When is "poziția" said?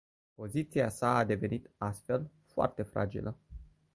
0.33-0.89